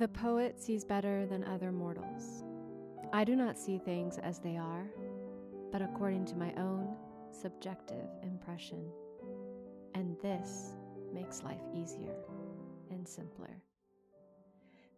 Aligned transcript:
The 0.00 0.08
poet 0.08 0.58
sees 0.58 0.82
better 0.82 1.26
than 1.26 1.44
other 1.44 1.70
mortals. 1.70 2.42
I 3.12 3.22
do 3.22 3.36
not 3.36 3.58
see 3.58 3.76
things 3.76 4.16
as 4.16 4.38
they 4.38 4.56
are, 4.56 4.86
but 5.70 5.82
according 5.82 6.24
to 6.26 6.36
my 6.36 6.54
own 6.54 6.96
subjective 7.30 8.08
impression. 8.22 8.82
And 9.94 10.16
this 10.22 10.74
makes 11.12 11.42
life 11.42 11.60
easier 11.74 12.16
and 12.90 13.06
simpler. 13.06 13.60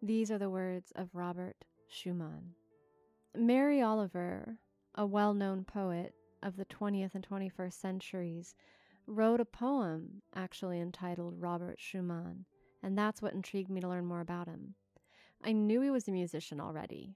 These 0.01 0.31
are 0.31 0.37
the 0.37 0.49
words 0.49 0.93
of 0.95 1.09
Robert 1.13 1.65
Schumann. 1.89 2.53
Mary 3.35 3.81
Oliver, 3.81 4.57
a 4.95 5.05
well 5.05 5.33
known 5.33 5.65
poet 5.65 6.13
of 6.43 6.55
the 6.55 6.65
20th 6.67 7.13
and 7.13 7.27
21st 7.29 7.73
centuries, 7.73 8.55
wrote 9.05 9.41
a 9.41 9.45
poem 9.45 10.21
actually 10.33 10.79
entitled 10.79 11.41
Robert 11.41 11.77
Schumann, 11.77 12.45
and 12.81 12.97
that's 12.97 13.21
what 13.21 13.33
intrigued 13.33 13.69
me 13.69 13.81
to 13.81 13.89
learn 13.89 14.05
more 14.05 14.21
about 14.21 14.47
him. 14.47 14.75
I 15.43 15.51
knew 15.51 15.81
he 15.81 15.89
was 15.89 16.07
a 16.07 16.11
musician 16.11 16.61
already, 16.61 17.15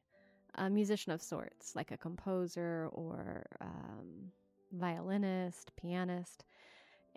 a 0.55 0.69
musician 0.69 1.13
of 1.13 1.21
sorts, 1.21 1.75
like 1.75 1.91
a 1.91 1.97
composer 1.97 2.89
or 2.91 3.45
um, 3.61 4.31
violinist, 4.73 5.71
pianist, 5.77 6.43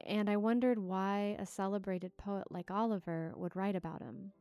and 0.06 0.30
I 0.30 0.36
wondered 0.36 0.78
why 0.78 1.36
a 1.38 1.46
celebrated 1.46 2.16
poet 2.16 2.44
like 2.50 2.70
Oliver 2.70 3.32
would 3.36 3.56
write 3.56 3.76
about 3.76 4.02
him. 4.02 4.32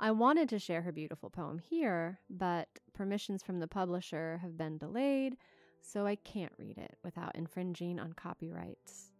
I 0.00 0.10
wanted 0.10 0.48
to 0.50 0.58
share 0.58 0.82
her 0.82 0.92
beautiful 0.92 1.30
poem 1.30 1.58
here, 1.58 2.20
but 2.28 2.68
permissions 2.92 3.42
from 3.42 3.60
the 3.60 3.66
publisher 3.66 4.38
have 4.42 4.56
been 4.56 4.78
delayed, 4.78 5.36
so 5.80 6.06
I 6.06 6.16
can't 6.16 6.52
read 6.58 6.78
it 6.78 6.98
without 7.02 7.34
infringing 7.34 7.98
on 7.98 8.12
copyrights. 8.12 9.12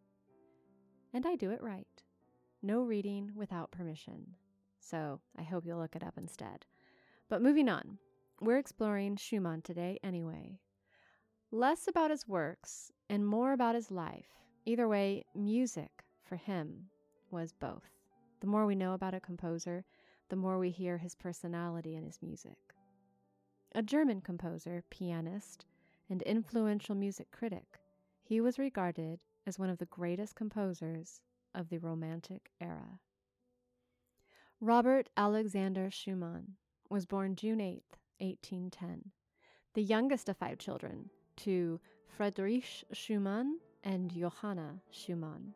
And 1.15 1.27
I 1.27 1.37
do 1.37 1.51
it 1.51 1.63
right. 1.63 1.87
No 2.63 2.83
reading 2.83 3.33
without 3.35 3.71
permission. 3.71 4.35
So 4.89 5.21
I 5.39 5.43
hope 5.43 5.67
you'll 5.67 5.81
look 5.81 5.97
it 5.97 6.03
up 6.03 6.15
instead. 6.17 6.65
But 7.29 7.43
moving 7.43 7.69
on, 7.69 7.99
we're 8.41 8.57
exploring 8.57 9.17
Schumann 9.17 9.61
today 9.61 9.99
anyway. 10.03 10.61
Less 11.51 11.87
about 11.87 12.11
his 12.11 12.27
works 12.27 12.91
and 13.11 13.27
more 13.27 13.53
about 13.53 13.75
his 13.75 13.91
life. 13.91 14.29
Either 14.65 14.89
way, 14.89 15.25
music 15.35 16.05
for 16.23 16.37
him 16.37 16.87
was 17.31 17.53
both. 17.53 17.91
The 18.41 18.47
more 18.47 18.65
we 18.65 18.75
know 18.75 18.95
about 18.95 19.13
a 19.13 19.21
composer, 19.21 19.85
the 20.31 20.37
more 20.37 20.59
we 20.59 20.71
hear 20.71 20.97
his 20.97 21.15
personality 21.15 21.95
in 21.95 22.05
his 22.05 22.23
music. 22.23 22.57
A 23.75 23.83
German 23.83 24.23
composer, 24.23 24.85
pianist, 24.89 25.67
and 26.09 26.23
influential 26.23 26.95
music 26.95 27.31
critic, 27.31 27.79
he 28.23 28.41
was 28.41 28.59
regarded 28.59 29.21
as 29.47 29.59
one 29.59 29.69
of 29.69 29.79
the 29.79 29.87
greatest 29.87 30.35
composers 30.35 31.21
of 31.55 31.69
the 31.69 31.79
Romantic 31.79 32.53
era. 32.59 33.01
Robert 34.61 35.09
Alexander 35.17 35.89
Schumann 35.89 36.57
was 36.91 37.07
born 37.07 37.37
June 37.37 37.61
8, 37.61 37.81
1810, 38.19 39.13
the 39.75 39.83
youngest 39.83 40.29
of 40.29 40.37
five 40.37 40.59
children 40.59 41.11
to 41.37 41.79
Friedrich 42.09 42.83
Schumann 42.93 43.61
and 43.85 44.11
Johanna 44.11 44.81
Schumann. 44.91 45.55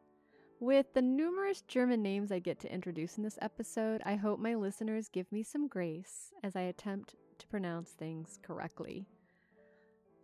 With 0.61 0.95
the 0.95 1.03
numerous 1.03 1.63
German 1.63 2.01
names 2.01 2.31
I 2.31 2.39
get 2.39 2.61
to 2.61 2.73
introduce 2.73 3.17
in 3.19 3.25
this 3.25 3.41
episode, 3.43 4.03
I 4.05 4.15
hope 4.15 4.39
my 4.39 4.55
listeners 4.55 5.09
give 5.09 5.33
me 5.33 5.43
some 5.43 5.67
grace 5.67 6.33
as 6.45 6.55
I 6.55 6.61
attempt 6.61 7.17
to 7.39 7.49
pronounce 7.49 7.91
things 7.91 8.39
correctly. 8.41 9.09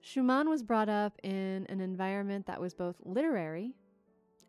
Schumann 0.02 0.48
was 0.48 0.62
brought 0.62 0.88
up 0.88 1.18
in 1.24 1.66
an 1.68 1.80
environment 1.80 2.46
that 2.46 2.60
was 2.60 2.74
both 2.74 2.94
literary 3.04 3.74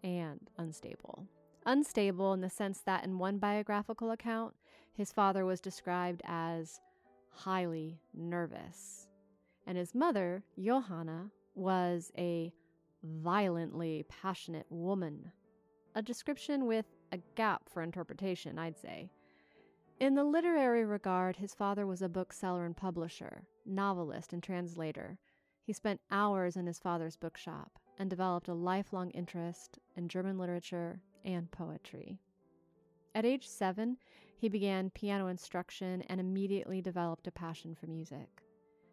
and 0.04 0.40
unstable. 0.60 1.26
Unstable 1.70 2.34
in 2.34 2.42
the 2.42 2.50
sense 2.50 2.82
that, 2.82 3.04
in 3.04 3.20
one 3.20 3.38
biographical 3.38 4.10
account, 4.10 4.56
his 4.92 5.12
father 5.12 5.46
was 5.46 5.62
described 5.62 6.24
as 6.26 6.82
highly 7.30 8.02
nervous, 8.12 9.08
and 9.68 9.78
his 9.78 9.94
mother, 9.94 10.42
Johanna, 10.60 11.30
was 11.54 12.12
a 12.18 12.52
violently 13.04 14.04
passionate 14.10 14.66
woman. 14.72 15.32
A 15.94 16.02
description 16.02 16.66
with 16.66 16.88
a 17.12 17.20
gap 17.36 17.70
for 17.70 17.84
interpretation, 17.84 18.58
I'd 18.58 18.76
say. 18.76 19.12
In 20.00 20.16
the 20.16 20.24
literary 20.24 20.86
regard, 20.86 21.36
his 21.36 21.54
father 21.54 21.86
was 21.86 22.02
a 22.02 22.10
bookseller 22.10 22.66
and 22.66 22.76
publisher, 22.76 23.44
novelist, 23.64 24.34
and 24.34 24.42
translator. 24.42 25.20
He 25.62 25.74
spent 25.74 26.02
hours 26.10 26.58
in 26.58 26.66
his 26.66 26.80
father's 26.80 27.16
bookshop 27.16 27.78
and 28.00 28.10
developed 28.10 28.48
a 28.48 28.56
lifelong 28.56 29.12
interest 29.12 29.78
in 29.96 30.08
German 30.08 30.40
literature 30.40 31.00
and 31.34 31.50
poetry. 31.52 32.20
At 33.16 33.26
age 33.26 33.48
seven, 33.48 33.98
he 34.38 34.50
began 34.50 34.90
piano 34.92 35.28
instruction 35.28 36.04
and 36.04 36.20
immediately 36.20 36.82
developed 36.82 37.28
a 37.28 37.32
passion 37.32 37.76
for 37.76 37.88
music. 37.88 38.44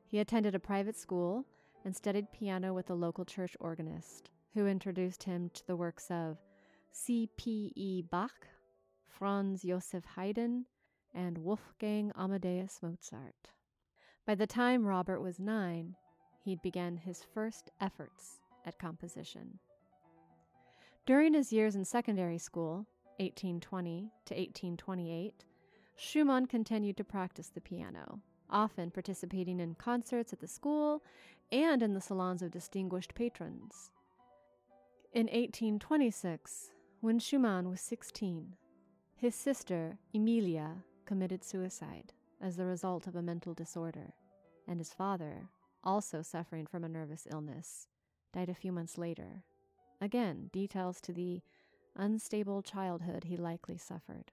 He 0.07 0.19
attended 0.19 0.55
a 0.55 0.61
private 0.61 0.97
school 0.97 1.45
and 1.85 1.95
studied 1.95 2.33
piano 2.33 2.75
with 2.75 2.91
a 2.91 2.95
local 2.95 3.25
church 3.25 3.57
organist, 3.61 4.31
who 4.55 4.67
introduced 4.67 5.23
him 5.23 5.51
to 5.55 5.67
the 5.67 5.77
works 5.77 6.11
of 6.11 6.39
C.P.E. 6.91 8.03
Bach, 8.11 8.49
Franz 9.07 9.63
Josef 9.63 10.05
Haydn, 10.17 10.65
and 11.15 11.39
Wolfgang 11.39 12.11
Amadeus 12.17 12.81
Mozart. 12.83 13.51
By 14.27 14.35
the 14.35 14.47
time 14.47 14.85
Robert 14.85 15.21
was 15.21 15.39
nine, 15.39 15.95
he'd 16.43 16.63
begun 16.63 16.97
his 16.97 17.23
first 17.23 17.71
efforts 17.81 18.41
at 18.65 18.79
composition. 18.79 19.59
During 21.07 21.35
his 21.35 21.53
years 21.53 21.77
in 21.77 21.85
secondary 21.85 22.39
school, 22.39 22.87
1820 23.19 24.11
to 24.27 24.35
1828, 24.35 25.45
Schumann 25.97 26.47
continued 26.47 26.97
to 26.99 27.05
practice 27.05 27.49
the 27.49 27.61
piano 27.61 28.21
often 28.51 28.91
participating 28.91 29.61
in 29.61 29.75
concerts 29.75 30.33
at 30.33 30.41
the 30.41 30.47
school 30.47 31.03
and 31.51 31.83
in 31.83 31.95
the 31.95 32.01
salons 32.01 32.43
of 32.43 32.51
distinguished 32.51 33.15
patrons. 33.15 33.91
In 35.13 35.27
1826, 35.27 36.71
when 37.01 37.19
Schumann 37.19 37.69
was 37.69 37.81
16, 37.81 38.55
his 39.15 39.35
sister, 39.35 39.99
Emilia, 40.15 40.85
committed 41.07 41.45
suicide 41.45 42.13
as 42.41 42.57
the 42.57 42.67
result 42.67 43.07
of 43.07 43.17
a 43.17 43.23
mental 43.23 43.55
disorder, 43.55 44.13
and 44.69 44.79
his 44.79 44.93
father, 44.93 45.49
also 45.83 46.21
suffering 46.21 46.67
from 46.67 46.85
a 46.85 46.89
nervous 46.89 47.27
illness, 47.31 47.87
died 48.35 48.51
a 48.51 48.55
few 48.55 48.73
months 48.73 48.99
later. 48.99 49.45
Again, 50.01 50.51
details 50.53 51.01
to 51.03 51.13
the 51.13 51.43
unstable 51.97 52.63
childhood 52.63 53.25
he 53.25 53.37
likely 53.37 53.79
suffered. 53.79 54.33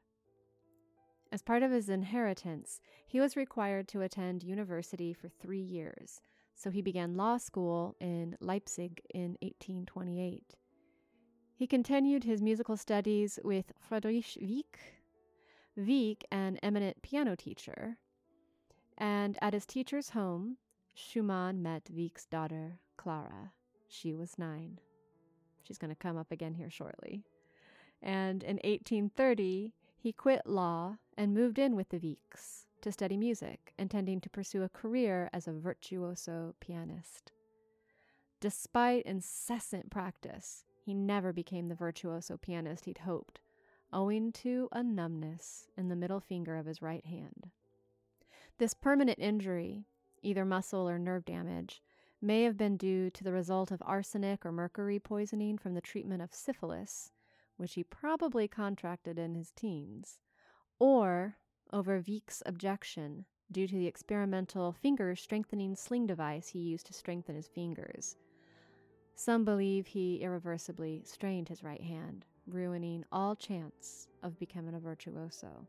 As 1.31 1.41
part 1.41 1.63
of 1.63 1.71
his 1.71 1.89
inheritance, 1.89 2.79
he 3.07 3.19
was 3.19 3.35
required 3.35 3.87
to 3.87 4.01
attend 4.01 4.43
university 4.43 5.13
for 5.13 5.29
three 5.29 5.61
years, 5.61 6.21
so 6.53 6.69
he 6.69 6.81
began 6.81 7.17
law 7.17 7.37
school 7.37 7.95
in 7.99 8.37
Leipzig 8.39 9.01
in 9.13 9.37
1828. 9.41 10.55
He 11.55 11.67
continued 11.67 12.23
his 12.23 12.41
musical 12.41 12.77
studies 12.77 13.39
with 13.43 13.71
Friedrich 13.79 14.37
Wieck, 14.39 14.79
Wieck, 15.75 16.23
an 16.31 16.59
eminent 16.61 17.01
piano 17.01 17.35
teacher. 17.35 17.97
And 18.97 19.37
at 19.41 19.53
his 19.53 19.65
teacher's 19.65 20.11
home, 20.11 20.57
Schumann 20.93 21.63
met 21.63 21.89
Wieck's 21.91 22.25
daughter, 22.25 22.79
Clara. 22.97 23.53
She 23.87 24.13
was 24.13 24.37
nine. 24.37 24.79
She's 25.63 25.77
going 25.77 25.89
to 25.89 25.95
come 25.95 26.17
up 26.17 26.31
again 26.31 26.53
here 26.53 26.69
shortly. 26.69 27.23
And 28.01 28.43
in 28.43 28.57
1830, 28.57 29.73
he 29.97 30.11
quit 30.11 30.45
law 30.45 30.97
and 31.17 31.33
moved 31.33 31.57
in 31.57 31.75
with 31.75 31.89
the 31.89 31.99
Wiecks 31.99 32.65
to 32.81 32.91
study 32.91 33.15
music, 33.15 33.73
intending 33.79 34.19
to 34.21 34.29
pursue 34.29 34.63
a 34.63 34.69
career 34.69 35.29
as 35.31 35.47
a 35.47 35.53
virtuoso 35.53 36.53
pianist. 36.59 37.31
Despite 38.41 39.05
incessant 39.05 39.89
practice, 39.89 40.65
he 40.83 40.93
never 40.93 41.31
became 41.31 41.69
the 41.69 41.75
virtuoso 41.75 42.35
pianist 42.35 42.83
he'd 42.83 42.97
hoped, 42.99 43.39
owing 43.93 44.33
to 44.33 44.67
a 44.73 44.83
numbness 44.83 45.69
in 45.77 45.87
the 45.87 45.95
middle 45.95 46.19
finger 46.19 46.57
of 46.57 46.65
his 46.65 46.81
right 46.81 47.05
hand. 47.05 47.51
This 48.57 48.73
permanent 48.73 49.19
injury, 49.19 49.85
either 50.21 50.43
muscle 50.43 50.89
or 50.89 50.99
nerve 50.99 51.23
damage, 51.23 51.81
may 52.23 52.43
have 52.43 52.57
been 52.57 52.77
due 52.77 53.09
to 53.09 53.23
the 53.23 53.33
result 53.33 53.69
of 53.69 53.83
arsenic 53.85 54.45
or 54.45 54.51
mercury 54.51 54.99
poisoning 54.99 55.57
from 55.57 55.73
the 55.73 55.81
treatment 55.81 56.21
of 56.21 56.33
syphilis 56.33 57.11
which 57.57 57.73
he 57.75 57.83
probably 57.83 58.47
contracted 58.47 59.19
in 59.19 59.35
his 59.35 59.51
teens, 59.51 60.19
or 60.79 61.37
over 61.71 62.01
Wieck's 62.05 62.43
objection 62.45 63.25
due 63.51 63.67
to 63.67 63.75
the 63.75 63.87
experimental 63.87 64.73
finger 64.73 65.15
strengthening 65.15 65.75
sling 65.75 66.07
device 66.07 66.49
he 66.49 66.59
used 66.59 66.87
to 66.87 66.93
strengthen 66.93 67.35
his 67.35 67.47
fingers. 67.47 68.15
Some 69.15 69.45
believe 69.45 69.87
he 69.87 70.17
irreversibly 70.23 71.03
strained 71.05 71.49
his 71.49 71.63
right 71.63 71.83
hand, 71.83 72.25
ruining 72.47 73.05
all 73.11 73.35
chance 73.35 74.07
of 74.23 74.39
becoming 74.39 74.73
a 74.73 74.79
virtuoso. 74.79 75.67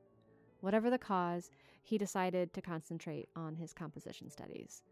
Whatever 0.61 0.89
the 0.89 0.99
cause, 0.99 1.51
he 1.83 1.99
decided 1.99 2.55
to 2.55 2.63
concentrate 2.63 3.29
on 3.37 3.57
his 3.57 3.75
composition 3.75 4.31
studies. 4.31 4.83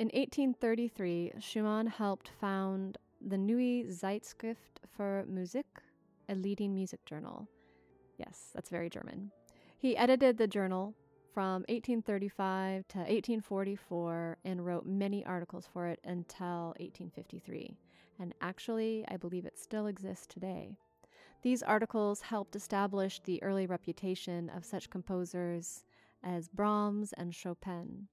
In 0.00 0.06
1833, 0.06 1.32
Schumann 1.40 1.86
helped 1.86 2.30
found 2.40 2.96
the 3.20 3.36
Neue 3.36 3.84
Zeitschrift 3.92 4.80
für 4.96 5.26
Musik 5.26 5.66
a 6.30 6.34
leading 6.34 6.72
music 6.72 7.04
journal. 7.04 7.46
Yes, 8.16 8.48
that's 8.54 8.70
very 8.70 8.88
German. 8.88 9.30
He 9.76 9.98
edited 9.98 10.38
the 10.38 10.46
journal 10.46 10.94
from 11.34 11.66
1835 11.68 12.88
to 12.88 12.98
1844 13.00 14.38
and 14.42 14.64
wrote 14.64 14.86
many 14.86 15.22
articles 15.26 15.68
for 15.70 15.86
it 15.86 16.00
until 16.04 16.72
1853. 16.78 17.76
And 18.18 18.34
actually, 18.40 19.04
I 19.08 19.18
believe 19.18 19.44
it 19.44 19.58
still 19.58 19.86
exists 19.86 20.26
today. 20.26 20.78
These 21.42 21.62
articles 21.62 22.22
helped 22.22 22.56
establish 22.56 23.20
the 23.20 23.42
early 23.42 23.66
reputation 23.66 24.48
of 24.48 24.64
such 24.64 24.88
composers 24.88 25.84
as 26.24 26.48
Brahms 26.48 27.12
and 27.18 27.34
Chopin. 27.34 28.08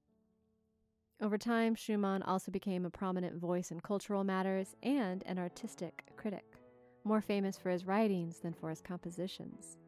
Over 1.20 1.36
time, 1.36 1.74
Schumann 1.74 2.22
also 2.22 2.52
became 2.52 2.86
a 2.86 2.90
prominent 2.90 3.40
voice 3.40 3.72
in 3.72 3.80
cultural 3.80 4.22
matters 4.22 4.76
and 4.84 5.24
an 5.26 5.36
artistic 5.36 6.04
critic, 6.16 6.44
more 7.02 7.20
famous 7.20 7.58
for 7.58 7.70
his 7.70 7.84
writings 7.84 8.38
than 8.38 8.52
for 8.52 8.70
his 8.70 8.80
compositions. 8.80 9.78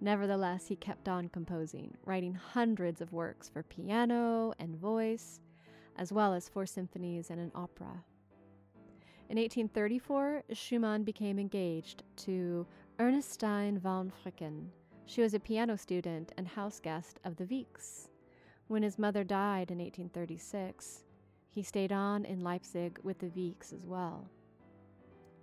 Nevertheless, 0.00 0.66
he 0.66 0.76
kept 0.76 1.10
on 1.10 1.28
composing, 1.28 1.94
writing 2.06 2.34
hundreds 2.34 3.02
of 3.02 3.12
works 3.12 3.50
for 3.50 3.62
piano 3.62 4.54
and 4.58 4.74
voice, 4.74 5.40
as 5.98 6.10
well 6.10 6.32
as 6.32 6.48
four 6.48 6.64
symphonies 6.64 7.28
and 7.28 7.38
an 7.38 7.52
opera. 7.54 8.02
In 9.28 9.36
1834, 9.36 10.44
Schumann 10.52 11.04
became 11.04 11.38
engaged 11.38 12.02
to 12.16 12.66
Ernestine 12.98 13.78
von 13.78 14.10
Fricken. 14.24 14.68
She 15.04 15.20
was 15.20 15.34
a 15.34 15.40
piano 15.40 15.76
student 15.76 16.32
and 16.38 16.48
house 16.48 16.80
guest 16.80 17.20
of 17.24 17.36
the 17.36 17.44
Wieck's. 17.44 18.08
When 18.72 18.82
his 18.82 18.98
mother 18.98 19.22
died 19.22 19.70
in 19.70 19.80
1836, 19.80 21.04
he 21.50 21.62
stayed 21.62 21.92
on 21.92 22.24
in 22.24 22.40
Leipzig 22.40 22.98
with 23.02 23.18
the 23.18 23.28
Wieck's 23.28 23.70
as 23.70 23.84
well. 23.84 24.30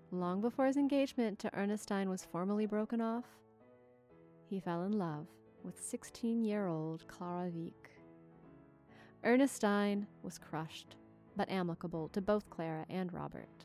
Long 0.09 0.41
before 0.41 0.65
his 0.65 0.77
engagement 0.77 1.37
to 1.37 1.55
Ernestine 1.55 2.09
was 2.09 2.25
formally 2.25 2.65
broken 2.65 3.01
off, 3.01 3.25
he 4.49 4.59
fell 4.59 4.81
in 4.81 4.93
love 4.97 5.27
with 5.63 5.79
16 5.79 6.43
year 6.43 6.65
old 6.65 7.07
Clara 7.07 7.51
Wieck. 7.51 7.91
Ernestine 9.23 10.07
was 10.23 10.39
crushed, 10.39 10.95
but 11.37 11.51
amicable 11.51 12.09
to 12.09 12.21
both 12.21 12.49
Clara 12.49 12.87
and 12.89 13.13
Robert. 13.13 13.63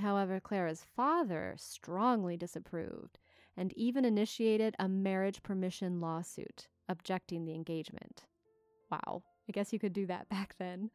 However, 0.00 0.38
Clara's 0.38 0.86
father 0.94 1.56
strongly 1.58 2.36
disapproved 2.36 3.18
and 3.56 3.72
even 3.76 4.04
initiated 4.04 4.76
a 4.78 4.88
marriage 4.88 5.42
permission 5.42 6.00
lawsuit 6.00 6.68
objecting 6.88 7.44
the 7.44 7.56
engagement. 7.56 8.22
Wow, 8.90 9.22
I 9.48 9.52
guess 9.52 9.72
you 9.72 9.78
could 9.78 9.92
do 9.92 10.06
that 10.06 10.28
back 10.30 10.54
then. 10.58 10.90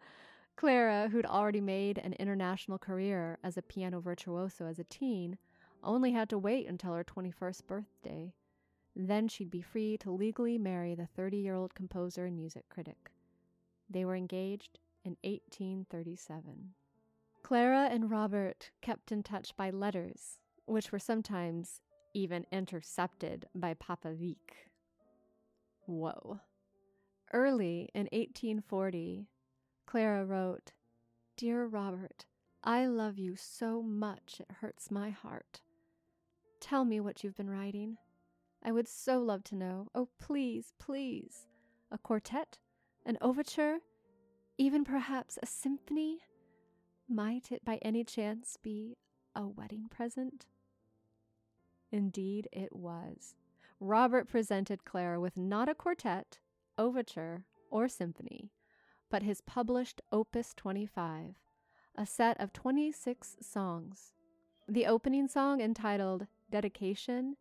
Clara, 0.55 1.09
who'd 1.09 1.25
already 1.25 1.61
made 1.61 1.97
an 1.97 2.13
international 2.13 2.77
career 2.77 3.39
as 3.43 3.57
a 3.57 3.61
piano 3.61 3.99
virtuoso 3.99 4.67
as 4.67 4.79
a 4.79 4.83
teen, 4.83 5.37
only 5.83 6.11
had 6.11 6.29
to 6.29 6.37
wait 6.37 6.67
until 6.67 6.93
her 6.93 7.03
21st 7.03 7.65
birthday. 7.67 8.33
Then 8.95 9.27
she'd 9.27 9.49
be 9.49 9.61
free 9.61 9.97
to 9.97 10.11
legally 10.11 10.57
marry 10.57 10.93
the 10.93 11.07
30 11.07 11.37
year 11.37 11.55
old 11.55 11.73
composer 11.73 12.25
and 12.25 12.35
music 12.35 12.69
critic. 12.69 13.11
They 13.89 14.05
were 14.05 14.15
engaged 14.15 14.79
in 15.03 15.17
1837. 15.23 16.73
Clara 17.41 17.89
and 17.91 18.09
Robert 18.09 18.71
kept 18.81 19.11
in 19.11 19.23
touch 19.23 19.55
by 19.57 19.69
letters, 19.69 20.39
which 20.65 20.91
were 20.91 20.99
sometimes 20.99 21.81
even 22.13 22.45
intercepted 22.51 23.47
by 23.53 23.73
Papa 23.73 24.09
Wieck. 24.17 24.69
Whoa. 25.85 26.39
Early 27.33 27.89
in 27.95 28.03
1840, 28.11 29.27
Clara 29.87 30.23
wrote, 30.23 30.73
Dear 31.35 31.65
Robert, 31.65 32.27
I 32.63 32.85
love 32.85 33.17
you 33.17 33.35
so 33.35 33.81
much 33.81 34.39
it 34.39 34.55
hurts 34.61 34.91
my 34.91 35.09
heart. 35.09 35.61
Tell 36.61 36.85
me 36.85 36.99
what 36.99 37.23
you've 37.23 37.35
been 37.35 37.49
writing. 37.49 37.97
I 38.63 38.71
would 38.71 38.87
so 38.87 39.19
love 39.19 39.43
to 39.45 39.55
know. 39.55 39.87
Oh, 39.95 40.09
please, 40.19 40.73
please. 40.79 41.47
A 41.91 41.97
quartet? 41.97 42.59
An 43.03 43.17
overture? 43.19 43.79
Even 44.59 44.83
perhaps 44.85 45.39
a 45.41 45.47
symphony? 45.47 46.19
Might 47.09 47.51
it 47.51 47.65
by 47.65 47.79
any 47.81 48.03
chance 48.03 48.57
be 48.61 48.95
a 49.35 49.47
wedding 49.47 49.87
present? 49.89 50.45
Indeed, 51.91 52.47
it 52.51 52.75
was. 52.75 53.33
Robert 53.79 54.27
presented 54.27 54.85
Clara 54.85 55.19
with 55.19 55.35
not 55.35 55.67
a 55.67 55.75
quartet, 55.75 56.37
overture, 56.77 57.45
or 57.69 57.87
symphony, 57.87 58.51
but 59.09 59.23
his 59.23 59.41
published 59.41 60.01
Opus 60.11 60.53
25, 60.55 61.35
a 61.95 62.05
set 62.05 62.39
of 62.39 62.53
26 62.53 63.37
songs. 63.41 64.13
The 64.67 64.85
opening 64.85 65.27
song, 65.27 65.61
entitled 65.61 66.27
Dedication, 66.49 67.35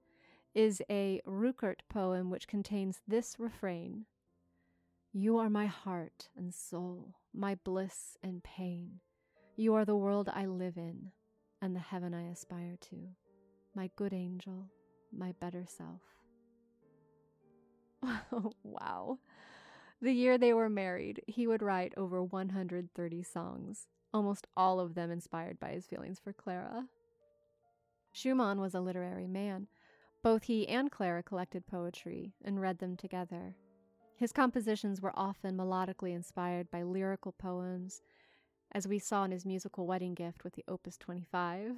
is 0.54 0.82
a 0.90 1.20
Rückert 1.26 1.80
poem 1.88 2.30
which 2.30 2.48
contains 2.48 3.00
this 3.06 3.36
refrain 3.38 4.06
You 5.12 5.38
are 5.38 5.50
my 5.50 5.66
heart 5.66 6.28
and 6.36 6.52
soul, 6.52 7.14
my 7.32 7.54
bliss 7.54 8.18
and 8.22 8.42
pain. 8.42 9.00
You 9.56 9.74
are 9.74 9.84
the 9.84 9.96
world 9.96 10.30
I 10.32 10.46
live 10.46 10.76
in 10.76 11.12
and 11.60 11.76
the 11.76 11.80
heaven 11.80 12.12
I 12.12 12.24
aspire 12.30 12.76
to, 12.90 12.96
my 13.74 13.90
good 13.96 14.12
angel, 14.12 14.68
my 15.12 15.32
better 15.40 15.64
self. 15.66 16.00
wow. 18.62 19.18
The 20.00 20.12
year 20.12 20.36
they 20.36 20.52
were 20.52 20.68
married, 20.68 21.22
he 21.26 21.46
would 21.46 21.62
write 21.62 21.94
over 21.96 22.22
130 22.22 23.22
songs, 23.22 23.86
almost 24.12 24.46
all 24.56 24.80
of 24.80 24.94
them 24.94 25.10
inspired 25.10 25.60
by 25.60 25.70
his 25.70 25.86
feelings 25.86 26.18
for 26.18 26.32
Clara. 26.32 26.86
Schumann 28.12 28.60
was 28.60 28.74
a 28.74 28.80
literary 28.80 29.26
man. 29.26 29.68
Both 30.22 30.44
he 30.44 30.68
and 30.68 30.90
Clara 30.90 31.22
collected 31.22 31.66
poetry 31.66 32.34
and 32.44 32.60
read 32.60 32.78
them 32.78 32.96
together. 32.96 33.56
His 34.16 34.32
compositions 34.32 35.00
were 35.00 35.12
often 35.16 35.56
melodically 35.56 36.14
inspired 36.14 36.70
by 36.70 36.82
lyrical 36.82 37.32
poems 37.32 38.02
as 38.72 38.88
we 38.88 38.98
saw 38.98 39.24
in 39.24 39.30
his 39.30 39.44
musical 39.44 39.86
wedding 39.86 40.14
gift 40.14 40.44
with 40.44 40.54
the 40.54 40.64
Opus 40.66 40.96
25. 40.96 41.76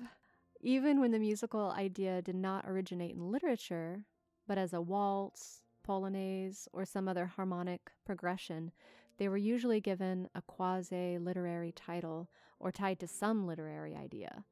Even 0.60 1.00
when 1.00 1.10
the 1.10 1.18
musical 1.18 1.70
idea 1.72 2.22
did 2.22 2.36
not 2.36 2.64
originate 2.66 3.14
in 3.14 3.30
literature, 3.30 4.04
but 4.46 4.58
as 4.58 4.72
a 4.72 4.80
waltz, 4.80 5.63
polonaise, 5.86 6.66
or 6.72 6.84
some 6.84 7.06
other 7.08 7.26
harmonic 7.26 7.92
progression, 8.04 8.72
they 9.18 9.28
were 9.28 9.36
usually 9.36 9.80
given 9.80 10.28
a 10.34 10.42
quasi 10.42 11.18
literary 11.18 11.72
title 11.72 12.28
or 12.58 12.72
tied 12.72 12.98
to 13.00 13.06
some 13.06 13.46
literary 13.46 13.94
idea. 13.94 14.44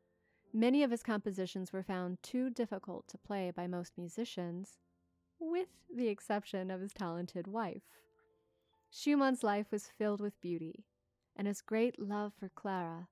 Many 0.52 0.82
of 0.82 0.90
his 0.90 1.02
compositions 1.02 1.72
were 1.72 1.82
found 1.82 2.22
too 2.22 2.50
difficult 2.50 3.08
to 3.08 3.18
play 3.18 3.50
by 3.50 3.66
most 3.66 3.94
musicians, 3.96 4.76
with 5.40 5.68
the 5.94 6.08
exception 6.08 6.70
of 6.70 6.80
his 6.80 6.92
talented 6.92 7.46
wife. 7.46 7.82
Schumann's 8.90 9.42
life 9.42 9.66
was 9.70 9.86
filled 9.86 10.20
with 10.20 10.40
beauty, 10.40 10.84
and 11.34 11.46
his 11.46 11.62
great 11.62 11.98
love 11.98 12.32
for 12.38 12.50
Clara, 12.50 13.08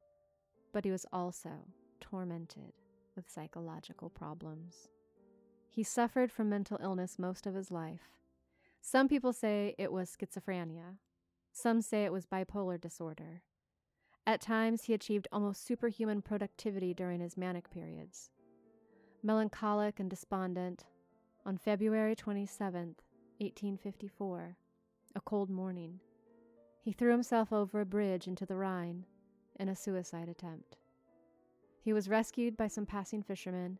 but 0.72 0.84
he 0.84 0.90
was 0.90 1.06
also 1.12 1.66
tormented 2.00 2.74
with 3.16 3.30
psychological 3.30 4.10
problems. 4.10 4.88
He 5.70 5.82
suffered 5.82 6.30
from 6.30 6.50
mental 6.50 6.78
illness 6.82 7.18
most 7.18 7.46
of 7.46 7.54
his 7.54 7.70
life. 7.70 8.19
Some 8.80 9.08
people 9.08 9.32
say 9.32 9.74
it 9.78 9.92
was 9.92 10.16
schizophrenia. 10.16 10.96
Some 11.52 11.82
say 11.82 12.04
it 12.04 12.12
was 12.12 12.26
bipolar 12.26 12.80
disorder. 12.80 13.42
At 14.26 14.40
times, 14.40 14.84
he 14.84 14.94
achieved 14.94 15.28
almost 15.32 15.66
superhuman 15.66 16.22
productivity 16.22 16.94
during 16.94 17.20
his 17.20 17.36
manic 17.36 17.70
periods. 17.70 18.30
Melancholic 19.22 20.00
and 20.00 20.08
despondent, 20.08 20.86
on 21.44 21.56
February 21.56 22.14
27, 22.14 22.96
1854, 23.38 24.56
a 25.14 25.20
cold 25.20 25.50
morning, 25.50 26.00
he 26.82 26.92
threw 26.92 27.10
himself 27.10 27.52
over 27.52 27.80
a 27.80 27.86
bridge 27.86 28.26
into 28.26 28.46
the 28.46 28.56
Rhine 28.56 29.04
in 29.58 29.68
a 29.68 29.76
suicide 29.76 30.28
attempt. 30.28 30.76
He 31.82 31.92
was 31.92 32.08
rescued 32.08 32.56
by 32.56 32.68
some 32.68 32.86
passing 32.86 33.22
fishermen 33.22 33.78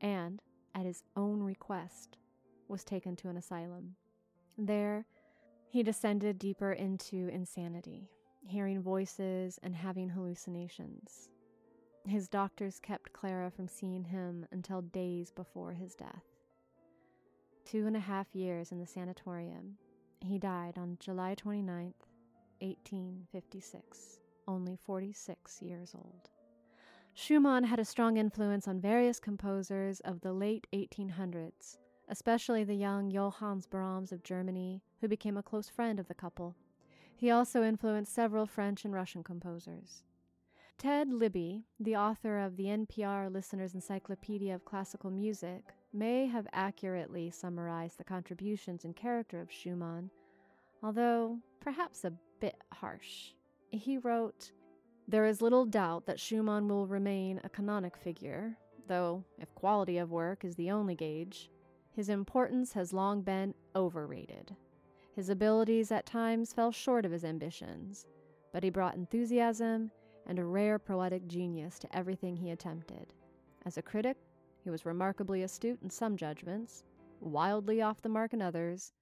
and, 0.00 0.40
at 0.74 0.86
his 0.86 1.02
own 1.16 1.42
request, 1.42 2.16
was 2.68 2.84
taken 2.84 3.16
to 3.16 3.28
an 3.28 3.36
asylum. 3.36 3.96
There, 4.58 5.06
he 5.68 5.82
descended 5.82 6.38
deeper 6.38 6.72
into 6.72 7.28
insanity, 7.28 8.10
hearing 8.46 8.82
voices 8.82 9.58
and 9.62 9.74
having 9.74 10.10
hallucinations. 10.10 11.30
His 12.06 12.28
doctors 12.28 12.80
kept 12.80 13.12
Clara 13.12 13.50
from 13.50 13.68
seeing 13.68 14.04
him 14.04 14.46
until 14.50 14.82
days 14.82 15.30
before 15.30 15.72
his 15.72 15.94
death. 15.94 16.24
Two 17.64 17.86
and 17.86 17.96
a 17.96 18.00
half 18.00 18.34
years 18.34 18.72
in 18.72 18.80
the 18.80 18.86
sanatorium, 18.86 19.78
he 20.20 20.38
died 20.38 20.76
on 20.76 20.98
July 21.00 21.34
29th, 21.34 21.94
1856, 22.60 24.20
only 24.46 24.76
46 24.76 25.62
years 25.62 25.94
old. 25.94 26.30
Schumann 27.14 27.64
had 27.64 27.78
a 27.78 27.84
strong 27.84 28.16
influence 28.16 28.66
on 28.66 28.80
various 28.80 29.20
composers 29.20 30.00
of 30.00 30.20
the 30.20 30.32
late 30.32 30.66
1800s, 30.72 31.78
especially 32.12 32.62
the 32.62 32.74
young 32.74 33.10
Johannes 33.10 33.66
Brahms 33.66 34.12
of 34.12 34.22
Germany, 34.22 34.82
who 35.00 35.08
became 35.08 35.36
a 35.36 35.42
close 35.42 35.68
friend 35.68 35.98
of 35.98 36.06
the 36.06 36.14
couple. 36.14 36.54
He 37.16 37.30
also 37.30 37.64
influenced 37.64 38.14
several 38.14 38.46
French 38.46 38.84
and 38.84 38.94
Russian 38.94 39.24
composers. 39.24 40.04
Ted 40.78 41.12
Libby, 41.12 41.64
the 41.80 41.96
author 41.96 42.38
of 42.38 42.56
the 42.56 42.66
NPR 42.66 43.32
Listener's 43.32 43.74
Encyclopedia 43.74 44.54
of 44.54 44.64
Classical 44.64 45.10
Music, 45.10 45.64
may 45.92 46.26
have 46.26 46.46
accurately 46.52 47.30
summarized 47.30 47.98
the 47.98 48.04
contributions 48.04 48.84
and 48.84 48.94
character 48.94 49.40
of 49.40 49.50
Schumann 49.50 50.10
although 50.82 51.38
perhaps 51.60 52.04
a 52.04 52.12
bit 52.40 52.56
harsh. 52.72 53.32
He 53.70 53.98
wrote, 53.98 54.52
There 55.08 55.26
is 55.26 55.40
little 55.40 55.64
doubt 55.64 56.06
that 56.06 56.20
Schumann 56.20 56.68
will 56.68 56.86
remain 56.86 57.40
a 57.44 57.48
canonic 57.48 57.96
figure, 57.96 58.56
though, 58.88 59.24
if 59.38 59.54
quality 59.54 59.98
of 59.98 60.10
work 60.10 60.44
is 60.44 60.56
the 60.56 60.70
only 60.70 60.94
gauge, 60.94 61.50
his 61.94 62.08
importance 62.08 62.72
has 62.72 62.92
long 62.92 63.22
been 63.22 63.54
overrated. 63.76 64.56
His 65.14 65.28
abilities 65.28 65.92
at 65.92 66.06
times 66.06 66.52
fell 66.52 66.72
short 66.72 67.04
of 67.04 67.12
his 67.12 67.24
ambitions, 67.24 68.06
but 68.52 68.62
he 68.62 68.70
brought 68.70 68.94
enthusiasm 68.94 69.90
and 70.26 70.38
a 70.38 70.44
rare 70.44 70.78
poetic 70.78 71.26
genius 71.26 71.78
to 71.80 71.96
everything 71.96 72.36
he 72.36 72.50
attempted. 72.50 73.12
As 73.66 73.76
a 73.76 73.82
critic, 73.82 74.16
he 74.64 74.70
was 74.70 74.86
remarkably 74.86 75.42
astute 75.42 75.80
in 75.82 75.90
some 75.90 76.16
judgments, 76.16 76.84
wildly 77.20 77.82
off 77.82 78.00
the 78.00 78.08
mark 78.08 78.32
in 78.32 78.40
others, 78.40 78.92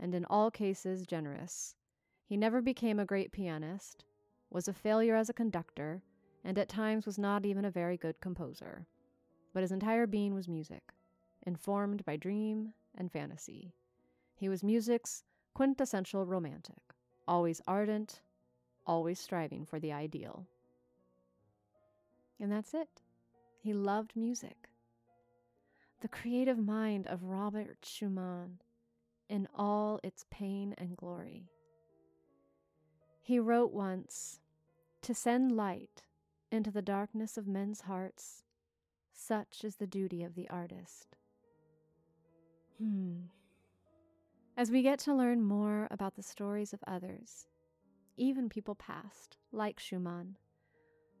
and 0.00 0.14
in 0.14 0.24
all 0.24 0.50
cases 0.50 1.06
generous. 1.06 1.76
He 2.24 2.36
never 2.36 2.60
became 2.60 2.98
a 2.98 3.04
great 3.04 3.30
pianist, 3.30 4.04
was 4.50 4.68
a 4.68 4.72
failure 4.72 5.14
as 5.14 5.28
a 5.28 5.34
conductor, 5.34 6.02
and 6.44 6.58
at 6.58 6.68
times 6.68 7.06
was 7.06 7.18
not 7.18 7.44
even 7.44 7.64
a 7.64 7.70
very 7.70 7.96
good 7.96 8.20
composer. 8.20 8.86
But 9.52 9.62
his 9.62 9.72
entire 9.72 10.06
being 10.06 10.34
was 10.34 10.48
music, 10.48 10.82
informed 11.46 12.04
by 12.04 12.16
dream 12.16 12.72
and 12.96 13.10
fantasy. 13.10 13.72
He 14.34 14.48
was 14.48 14.62
music's 14.62 15.24
quintessential 15.54 16.26
romantic, 16.26 16.82
always 17.28 17.60
ardent, 17.66 18.20
always 18.86 19.20
striving 19.20 19.64
for 19.64 19.78
the 19.78 19.92
ideal. 19.92 20.46
And 22.40 22.50
that's 22.50 22.74
it. 22.74 23.02
He 23.60 23.72
loved 23.72 24.16
music. 24.16 24.68
The 26.00 26.08
creative 26.08 26.58
mind 26.58 27.06
of 27.06 27.22
Robert 27.22 27.78
Schumann 27.82 28.58
in 29.28 29.46
all 29.54 30.00
its 30.02 30.24
pain 30.30 30.74
and 30.76 30.96
glory. 30.96 31.46
He 33.20 33.38
wrote 33.38 33.72
once 33.72 34.40
To 35.02 35.14
send 35.14 35.52
light 35.52 36.02
into 36.50 36.72
the 36.72 36.82
darkness 36.82 37.38
of 37.38 37.46
men's 37.46 37.82
hearts, 37.82 38.42
such 39.12 39.62
is 39.62 39.76
the 39.76 39.86
duty 39.86 40.24
of 40.24 40.34
the 40.34 40.50
artist. 40.50 41.16
Hmm. 42.82 43.26
As 44.56 44.72
we 44.72 44.82
get 44.82 44.98
to 45.00 45.14
learn 45.14 45.40
more 45.40 45.86
about 45.92 46.16
the 46.16 46.22
stories 46.22 46.72
of 46.72 46.82
others, 46.84 47.46
even 48.16 48.48
people 48.48 48.74
past, 48.74 49.36
like 49.52 49.78
Schumann, 49.78 50.36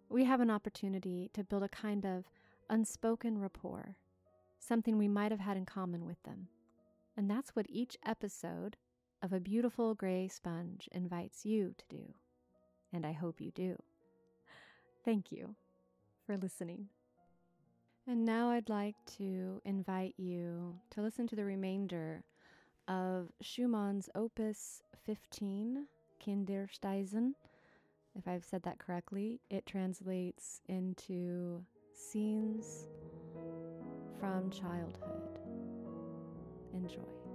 we 0.08 0.24
have 0.24 0.40
an 0.40 0.50
opportunity 0.50 1.30
to 1.34 1.44
build 1.44 1.62
a 1.62 1.68
kind 1.68 2.04
of 2.04 2.24
unspoken 2.68 3.38
rapport, 3.38 3.96
something 4.58 4.98
we 4.98 5.06
might 5.06 5.30
have 5.30 5.40
had 5.40 5.56
in 5.56 5.64
common 5.64 6.04
with 6.04 6.20
them. 6.24 6.48
And 7.16 7.30
that's 7.30 7.50
what 7.50 7.66
each 7.68 7.96
episode 8.04 8.76
of 9.22 9.32
A 9.32 9.38
Beautiful 9.38 9.94
Gray 9.94 10.26
Sponge 10.26 10.88
invites 10.90 11.46
you 11.46 11.74
to 11.78 11.84
do. 11.88 12.14
And 12.92 13.06
I 13.06 13.12
hope 13.12 13.40
you 13.40 13.52
do. 13.52 13.80
Thank 15.04 15.30
you 15.30 15.54
for 16.26 16.36
listening. 16.36 16.88
And 18.06 18.24
now 18.24 18.50
I'd 18.50 18.68
like 18.68 18.96
to 19.18 19.60
invite 19.64 20.14
you 20.16 20.74
to 20.90 21.02
listen 21.02 21.26
to 21.28 21.36
the 21.36 21.44
remainder 21.44 22.24
of 22.88 23.28
Schumann's 23.40 24.10
Opus 24.16 24.82
15, 25.04 25.86
Kinderszenen. 26.24 27.34
If 28.16 28.26
I've 28.26 28.44
said 28.44 28.64
that 28.64 28.78
correctly, 28.78 29.40
it 29.50 29.66
translates 29.66 30.60
into 30.68 31.64
scenes 31.94 32.88
from 34.18 34.50
childhood. 34.50 35.38
Enjoy. 36.74 37.31